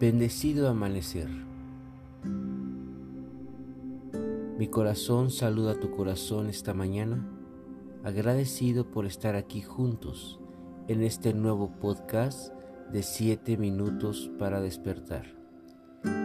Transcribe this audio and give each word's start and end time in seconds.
Bendecido 0.00 0.70
amanecer. 0.70 1.28
Mi 4.56 4.66
corazón 4.66 5.30
saluda 5.30 5.72
a 5.72 5.78
tu 5.78 5.90
corazón 5.90 6.48
esta 6.48 6.72
mañana, 6.72 7.28
agradecido 8.02 8.90
por 8.90 9.04
estar 9.04 9.36
aquí 9.36 9.60
juntos 9.60 10.40
en 10.88 11.02
este 11.02 11.34
nuevo 11.34 11.78
podcast 11.80 12.54
de 12.90 13.02
7 13.02 13.58
minutos 13.58 14.30
para 14.38 14.62
despertar. 14.62 15.36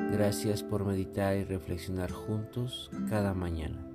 Gracias 0.09 0.63
por 0.63 0.85
meditar 0.85 1.35
y 1.35 1.43
reflexionar 1.43 2.13
juntos 2.13 2.89
cada 3.09 3.33
mañana. 3.33 3.85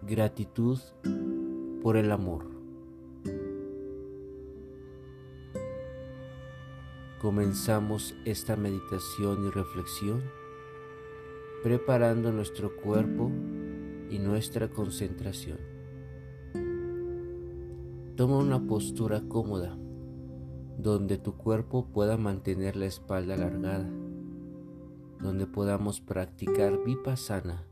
Gratitud 0.00 0.78
por 1.82 1.98
el 1.98 2.10
amor. 2.10 2.59
Comenzamos 7.20 8.14
esta 8.24 8.56
meditación 8.56 9.46
y 9.46 9.50
reflexión 9.50 10.22
preparando 11.62 12.32
nuestro 12.32 12.74
cuerpo 12.76 13.30
y 14.08 14.18
nuestra 14.18 14.70
concentración. 14.70 15.58
Toma 18.16 18.38
una 18.38 18.66
postura 18.66 19.20
cómoda 19.28 19.76
donde 20.78 21.18
tu 21.18 21.36
cuerpo 21.36 21.88
pueda 21.92 22.16
mantener 22.16 22.76
la 22.76 22.86
espalda 22.86 23.34
alargada, 23.34 23.90
donde 25.20 25.46
podamos 25.46 26.00
practicar 26.00 26.82
vipassana 26.84 27.66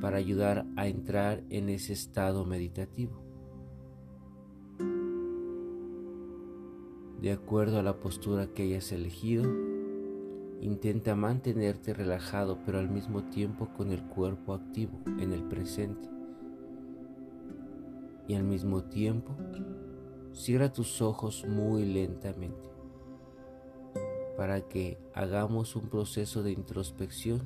para 0.00 0.18
ayudar 0.18 0.66
a 0.76 0.86
entrar 0.86 1.42
en 1.50 1.68
ese 1.68 1.94
estado 1.94 2.44
meditativo. 2.44 3.27
De 7.20 7.32
acuerdo 7.32 7.80
a 7.80 7.82
la 7.82 7.98
postura 7.98 8.46
que 8.46 8.62
hayas 8.62 8.92
elegido, 8.92 9.44
intenta 10.60 11.16
mantenerte 11.16 11.92
relajado 11.92 12.58
pero 12.64 12.78
al 12.78 12.88
mismo 12.88 13.24
tiempo 13.24 13.68
con 13.76 13.90
el 13.90 14.02
cuerpo 14.04 14.54
activo 14.54 15.00
en 15.18 15.32
el 15.32 15.42
presente. 15.42 16.08
Y 18.28 18.34
al 18.34 18.44
mismo 18.44 18.84
tiempo, 18.84 19.34
cierra 20.32 20.72
tus 20.72 21.02
ojos 21.02 21.44
muy 21.48 21.84
lentamente 21.84 22.68
para 24.36 24.60
que 24.60 24.98
hagamos 25.14 25.74
un 25.74 25.88
proceso 25.88 26.44
de 26.44 26.52
introspección 26.52 27.40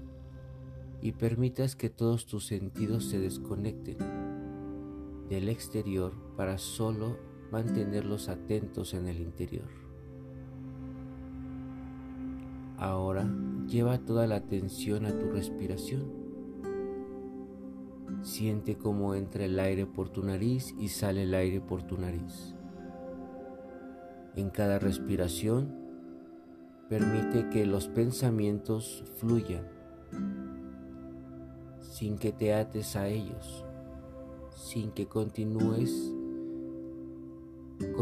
y 1.00 1.12
permitas 1.12 1.74
que 1.76 1.88
todos 1.88 2.26
tus 2.26 2.44
sentidos 2.44 3.06
se 3.06 3.18
desconecten 3.18 3.96
del 5.30 5.48
exterior 5.48 6.12
para 6.36 6.58
solo 6.58 7.16
mantenerlos 7.52 8.30
atentos 8.30 8.94
en 8.94 9.06
el 9.06 9.20
interior. 9.20 9.68
Ahora 12.78 13.30
lleva 13.68 13.98
toda 13.98 14.26
la 14.26 14.36
atención 14.36 15.04
a 15.04 15.16
tu 15.16 15.30
respiración. 15.30 16.10
Siente 18.22 18.76
cómo 18.76 19.14
entra 19.14 19.44
el 19.44 19.60
aire 19.60 19.84
por 19.84 20.08
tu 20.08 20.22
nariz 20.24 20.74
y 20.78 20.88
sale 20.88 21.24
el 21.24 21.34
aire 21.34 21.60
por 21.60 21.82
tu 21.82 21.98
nariz. 21.98 22.54
En 24.34 24.48
cada 24.48 24.78
respiración, 24.78 25.74
permite 26.88 27.50
que 27.50 27.66
los 27.66 27.86
pensamientos 27.88 29.04
fluyan 29.18 29.68
sin 31.80 32.16
que 32.16 32.32
te 32.32 32.54
ates 32.54 32.96
a 32.96 33.08
ellos, 33.08 33.64
sin 34.56 34.90
que 34.92 35.06
continúes 35.06 36.11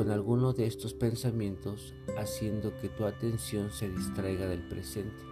con 0.00 0.10
alguno 0.10 0.54
de 0.54 0.64
estos 0.64 0.94
pensamientos 0.94 1.92
haciendo 2.16 2.75
que 2.80 2.88
tu 2.88 3.04
atención 3.04 3.70
se 3.70 3.91
distraiga 3.91 4.48
del 4.48 4.66
presente. 4.66 5.22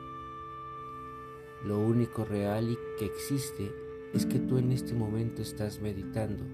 Lo 1.65 1.79
único 1.79 2.27
real 2.27 2.69
y 2.69 2.77
que 2.99 3.07
existe 3.07 3.73
es 4.13 4.27
que 4.27 4.39
tú 4.39 4.59
en 4.59 4.73
este 4.73 4.93
momento 4.93 5.41
estás 5.41 5.81
meditando, 5.81 6.45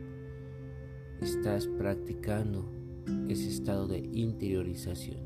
estás 1.20 1.66
practicando 1.66 2.70
ese 3.28 3.48
estado 3.48 3.88
de 3.88 3.98
interiorización. 3.98 5.18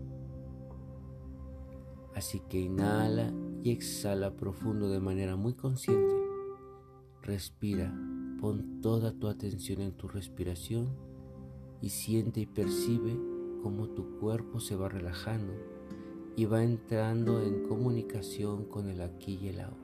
Así 2.15 2.41
que 2.49 2.59
inhala 2.59 3.31
y 3.63 3.71
exhala 3.71 4.35
profundo 4.35 4.89
de 4.89 5.01
manera 5.01 5.37
muy 5.37 5.53
consciente. 5.53 6.15
Respira, 7.21 7.95
pon 8.41 8.81
toda 8.81 9.13
tu 9.13 9.29
atención 9.29 9.83
en 9.83 9.93
tu 9.93 10.09
respiración 10.09 11.08
y 11.81 11.91
siente 11.91 12.41
y 12.41 12.47
percibe 12.47 13.17
cómo 13.63 13.89
tu 13.89 14.19
cuerpo 14.19 14.61
se 14.61 14.77
va 14.77 14.89
relajando 14.89 15.53
y 16.37 16.45
va 16.45 16.63
entrando 16.63 17.43
en 17.43 17.67
comunicación 17.67 18.65
con 18.65 18.89
el 18.89 19.01
aquí 19.01 19.39
y 19.43 19.49
el 19.49 19.61
ahora. 19.61 19.77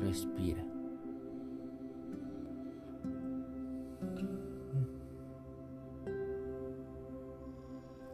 Respira. 0.00 0.64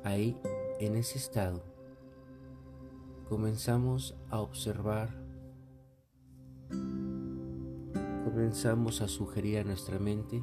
Ahí, 0.02 0.36
en 0.80 0.96
ese 0.96 1.18
estado, 1.18 1.62
comenzamos 3.28 4.14
a 4.28 4.40
observar 4.40 5.23
comenzamos 8.34 9.00
a 9.00 9.06
sugerir 9.06 9.58
a 9.58 9.62
nuestra 9.62 10.00
mente 10.00 10.42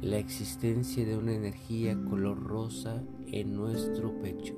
la 0.00 0.16
existencia 0.16 1.04
de 1.04 1.14
una 1.14 1.34
energía 1.34 2.02
color 2.08 2.42
rosa 2.42 3.02
en 3.26 3.54
nuestro 3.54 4.18
pecho, 4.22 4.54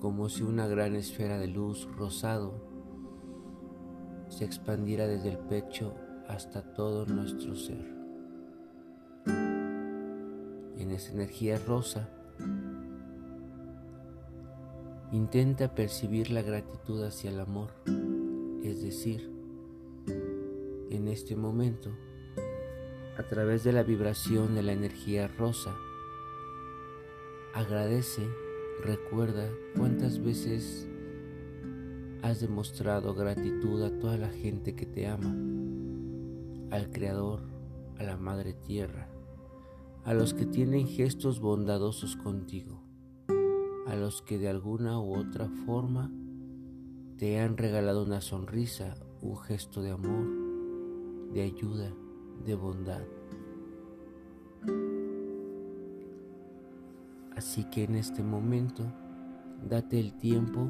como 0.00 0.28
si 0.28 0.42
una 0.42 0.66
gran 0.66 0.96
esfera 0.96 1.38
de 1.38 1.46
luz 1.46 1.86
rosado 1.96 2.60
se 4.28 4.44
expandiera 4.44 5.06
desde 5.06 5.28
el 5.28 5.38
pecho 5.38 5.94
hasta 6.26 6.74
todo 6.74 7.06
nuestro 7.06 7.54
ser. 7.54 7.94
En 10.78 10.90
esa 10.90 11.12
energía 11.12 11.60
rosa 11.64 12.10
Intenta 15.16 15.74
percibir 15.74 16.30
la 16.30 16.42
gratitud 16.42 17.02
hacia 17.02 17.30
el 17.30 17.40
amor, 17.40 17.70
es 18.62 18.82
decir, 18.82 19.32
en 20.90 21.08
este 21.08 21.34
momento, 21.36 21.90
a 23.16 23.22
través 23.22 23.64
de 23.64 23.72
la 23.72 23.82
vibración 23.82 24.54
de 24.54 24.62
la 24.62 24.72
energía 24.72 25.26
rosa, 25.26 25.74
agradece, 27.54 28.28
recuerda 28.84 29.48
cuántas 29.74 30.22
veces 30.22 30.86
has 32.20 32.42
demostrado 32.42 33.14
gratitud 33.14 33.84
a 33.84 33.98
toda 33.98 34.18
la 34.18 34.28
gente 34.28 34.76
que 34.76 34.84
te 34.84 35.06
ama, 35.06 35.34
al 36.70 36.90
Creador, 36.90 37.40
a 37.98 38.02
la 38.02 38.18
Madre 38.18 38.52
Tierra, 38.52 39.08
a 40.04 40.12
los 40.12 40.34
que 40.34 40.44
tienen 40.44 40.86
gestos 40.86 41.40
bondadosos 41.40 42.16
contigo 42.16 42.85
a 43.86 43.94
los 43.94 44.20
que 44.22 44.38
de 44.38 44.48
alguna 44.48 44.98
u 45.00 45.14
otra 45.14 45.48
forma 45.64 46.10
te 47.18 47.38
han 47.40 47.56
regalado 47.56 48.02
una 48.02 48.20
sonrisa, 48.20 48.94
un 49.22 49.36
gesto 49.38 49.80
de 49.80 49.92
amor, 49.92 50.26
de 51.32 51.42
ayuda, 51.42 51.92
de 52.44 52.54
bondad. 52.54 53.02
Así 57.36 57.64
que 57.70 57.84
en 57.84 57.94
este 57.94 58.22
momento, 58.22 58.84
date 59.68 60.00
el 60.00 60.16
tiempo 60.18 60.68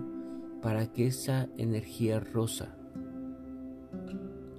para 0.60 0.92
que 0.92 1.06
esa 1.06 1.48
energía 1.56 2.20
rosa 2.20 2.76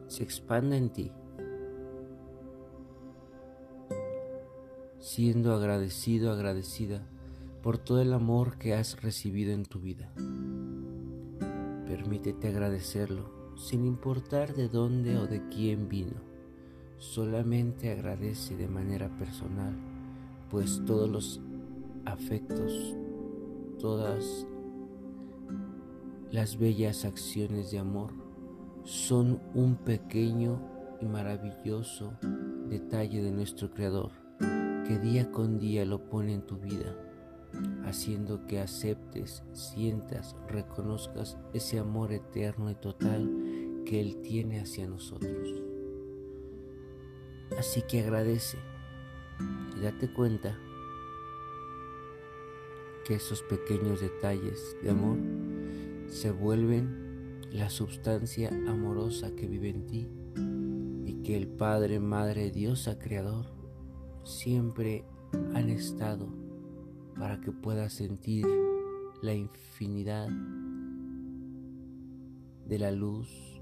se 0.08 0.24
expanda 0.24 0.78
en 0.78 0.90
ti, 0.90 1.12
siendo 5.00 5.54
agradecido, 5.54 6.32
agradecida 6.32 7.08
por 7.62 7.78
todo 7.78 8.02
el 8.02 8.14
amor 8.14 8.58
que 8.58 8.74
has 8.74 9.02
recibido 9.02 9.52
en 9.52 9.66
tu 9.66 9.80
vida. 9.80 10.12
Permítete 11.86 12.48
agradecerlo 12.48 13.56
sin 13.56 13.86
importar 13.86 14.54
de 14.54 14.70
dónde 14.70 15.18
o 15.18 15.28
de 15.28 15.48
quién 15.50 15.90
vino. 15.90 16.22
Solamente 16.98 17.92
agradece 17.92 18.56
de 18.56 18.68
manera 18.68 19.10
personal, 19.18 19.76
pues 20.50 20.82
todos 20.86 21.10
los 21.10 21.42
afectos, 22.06 22.96
todas 23.80 24.48
las 26.32 26.58
bellas 26.58 27.06
acciones 27.06 27.72
de 27.72 27.80
amor 27.80 28.12
son 28.84 29.42
un 29.54 29.76
pequeño 29.76 30.62
y 31.02 31.06
maravilloso 31.06 32.14
detalle 32.70 33.22
de 33.22 33.32
nuestro 33.32 33.72
Creador 33.72 34.12
que 34.88 35.00
día 35.00 35.32
con 35.32 35.60
día 35.60 35.86
lo 35.86 36.10
pone 36.10 36.34
en 36.34 36.42
tu 36.42 36.58
vida 36.58 37.07
haciendo 37.88 38.46
que 38.48 38.60
aceptes, 38.60 39.44
sientas, 39.54 40.36
reconozcas 40.48 41.38
ese 41.54 41.80
amor 41.80 42.12
eterno 42.12 42.70
y 42.70 42.76
total 42.76 43.84
que 43.86 44.00
Él 44.02 44.22
tiene 44.22 44.60
hacia 44.60 44.88
nosotros. 44.88 45.64
Así 47.58 47.82
que 47.82 48.02
agradece 48.02 48.58
y 49.78 49.82
date 49.82 50.12
cuenta 50.14 50.58
que 53.06 53.16
esos 53.16 53.42
pequeños 53.44 54.02
detalles 54.02 54.76
de 54.84 54.90
amor 54.90 55.18
se 56.08 56.32
vuelven 56.32 57.42
la 57.52 57.70
sustancia 57.70 58.50
amorosa 58.68 59.34
que 59.36 59.48
vive 59.48 59.70
en 59.70 59.88
ti 59.88 60.10
y 61.06 61.24
que 61.24 61.38
el 61.38 61.48
Padre, 61.48 62.00
Madre, 62.02 62.52
Diosa, 62.52 63.00
Creador 63.00 63.46
siempre 64.24 65.06
han 65.54 65.70
estado 65.70 66.47
para 67.20 67.40
que 67.42 67.52
puedas 67.52 67.94
sentir 67.94 68.46
la 69.22 69.34
infinidad 69.34 70.30
de 72.68 72.80
la 72.80 72.92
luz 72.92 73.62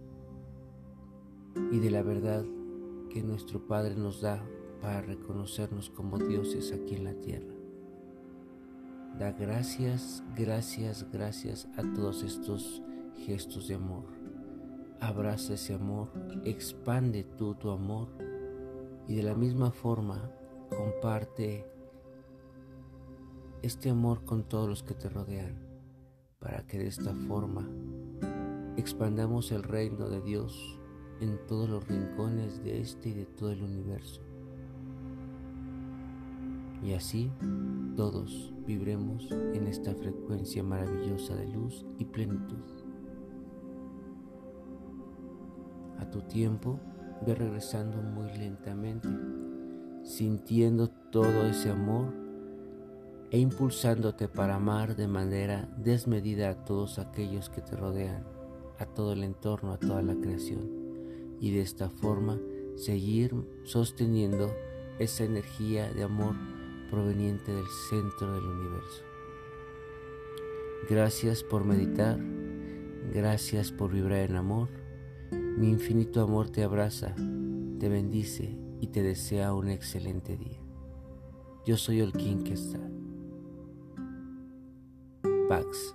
y 1.72 1.80
de 1.80 1.92
la 1.92 2.04
verdad 2.04 2.44
que 3.10 3.24
nuestro 3.24 3.66
Padre 3.66 3.96
nos 3.96 4.22
da 4.22 4.44
para 4.82 5.02
reconocernos 5.02 5.90
como 5.90 6.18
dioses 6.18 6.74
aquí 6.74 6.96
en 6.96 7.04
la 7.06 7.14
tierra. 7.14 7.54
Da 9.18 9.32
gracias, 9.32 10.24
gracias, 10.36 11.10
gracias 11.12 11.68
a 11.78 11.94
todos 11.94 12.24
estos 12.24 12.82
gestos 13.26 13.70
de 13.70 13.76
amor. 13.76 14.04
Abraza 15.00 15.54
ese 15.54 15.74
amor, 15.74 16.10
expande 16.44 17.24
tú 17.24 17.56
tu 17.56 17.70
amor 17.70 18.10
y 19.08 19.16
de 19.16 19.24
la 19.24 19.36
misma 19.36 19.72
forma 19.72 20.32
comparte 20.70 21.66
este 23.62 23.90
amor 23.90 24.26
con 24.26 24.44
todos 24.44 24.70
los 24.70 24.84
que 24.84 24.94
te 24.94 25.10
rodean 25.10 25.66
para 26.40 26.66
que 26.68 26.78
de 26.78 26.88
esta 26.88 27.14
forma 27.28 27.68
expandamos 28.78 29.52
el 29.52 29.64
reino 29.64 30.10
de 30.10 30.22
Dios 30.22 30.80
en 31.22 31.40
todos 31.48 31.70
los 31.70 31.88
rincones 31.88 32.64
de 32.64 32.82
este 32.82 33.10
y 33.10 33.14
de 33.14 33.26
todo 33.26 33.52
el 33.52 33.64
universo. 33.64 34.22
Y 36.84 36.94
así 36.94 37.32
todos 37.96 38.54
vibremos 38.68 39.32
en 39.32 39.66
esta 39.68 39.96
frecuencia 39.96 40.62
maravillosa 40.62 41.36
de 41.36 41.48
luz 41.48 41.86
y 41.98 42.06
plenitud. 42.06 42.62
A 45.98 46.10
tu 46.12 46.22
tiempo, 46.22 46.80
ve 47.26 47.34
regresando 47.34 48.02
muy 48.02 48.30
lentamente, 48.38 49.10
sintiendo 50.04 50.90
todo 51.12 51.48
ese 51.48 51.72
amor 51.72 52.25
e 53.32 53.40
impulsándote 53.40 54.28
para 54.28 54.56
amar 54.56 54.96
de 54.96 55.08
manera 55.08 55.70
desmedida 55.78 56.50
a 56.50 56.66
todos 56.66 57.00
aquellos 57.00 57.50
que 57.50 57.62
te 57.62 57.76
rodean, 57.76 58.24
a 58.80 58.86
todo 58.86 59.14
el 59.14 59.24
entorno, 59.24 59.74
a 59.74 59.80
toda 59.80 60.02
la 60.02 60.16
creación, 60.16 60.70
y 61.40 61.52
de 61.52 61.62
esta 61.62 61.90
forma 61.90 62.40
seguir 62.76 63.34
sosteniendo 63.64 64.54
esa 65.00 65.24
energía 65.24 65.92
de 65.92 66.04
amor 66.04 66.36
proveniente 66.90 67.54
del 67.54 67.68
centro 67.90 68.34
del 68.34 68.44
universo. 68.44 69.04
Gracias 70.90 71.44
por 71.44 71.66
meditar, 71.66 72.20
gracias 73.14 73.72
por 73.72 73.92
vibrar 73.92 74.30
en 74.30 74.36
amor. 74.36 74.70
Mi 75.32 75.70
infinito 75.70 76.22
amor 76.22 76.50
te 76.50 76.64
abraza, 76.64 77.16
te 77.80 77.90
bendice 77.90 78.58
y 78.82 78.88
te 78.88 79.02
desea 79.02 79.54
un 79.54 79.70
excelente 79.70 80.38
día. 80.38 80.60
Yo 81.66 81.78
soy 81.78 82.02
el 82.02 82.14
King 82.14 82.44
que 82.44 82.54
está. 82.54 82.80
setbacks 85.48 85.94